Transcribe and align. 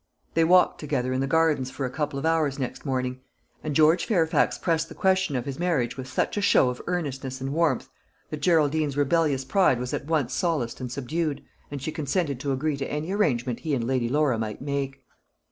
They 0.33 0.43
walked 0.43 0.79
together 0.79 1.13
in 1.13 1.21
the 1.21 1.27
gardens 1.27 1.69
for 1.69 1.85
a 1.85 1.91
couple 1.91 2.17
of 2.17 2.25
hours 2.25 2.57
next 2.57 2.87
morning; 2.87 3.19
and 3.63 3.75
George 3.75 4.05
Fairfax 4.05 4.57
pressed 4.57 4.89
the 4.89 4.95
question 4.95 5.35
of 5.35 5.45
his 5.45 5.59
marriage 5.59 5.95
with 5.95 6.07
such 6.07 6.37
a 6.37 6.41
show 6.41 6.69
of 6.71 6.81
earnestness 6.87 7.39
and 7.39 7.53
warmth, 7.53 7.87
that 8.31 8.41
Geraldine's 8.41 8.97
rebellious 8.97 9.45
pride 9.45 9.77
was 9.77 9.93
at 9.93 10.05
once 10.07 10.33
solaced 10.33 10.81
and 10.81 10.91
subdued, 10.91 11.43
and 11.69 11.83
she 11.83 11.91
consented 11.91 12.39
to 12.39 12.51
agree 12.51 12.77
to 12.77 12.91
any 12.91 13.11
arrangement 13.11 13.59
he 13.59 13.75
and 13.75 13.85
Lady 13.85 14.09
Laura 14.09 14.39
might 14.39 14.59
make. 14.59 15.05